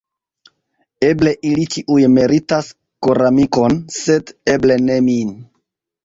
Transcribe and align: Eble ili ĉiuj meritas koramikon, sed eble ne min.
Eble 1.07 1.33
ili 1.49 1.65
ĉiuj 1.73 2.07
meritas 2.13 2.69
koramikon, 3.07 3.77
sed 3.97 4.33
eble 4.55 4.79
ne 4.87 4.97
min. 5.09 5.37